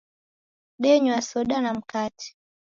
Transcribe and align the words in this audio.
Denywa 0.79 1.21
soda 1.21 1.61
na 1.61 1.73
mkate 1.73 2.35